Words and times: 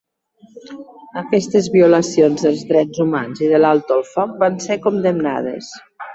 Aquestes 1.21 1.69
violacions 1.75 2.47
dels 2.47 2.65
drets 2.73 3.03
humans 3.05 3.45
i 3.45 3.51
de 3.53 3.61
l'alto 3.61 3.99
el 4.01 4.03
foc 4.15 4.35
van 4.47 4.59
ser 4.67 4.81
condemnades. 4.89 5.71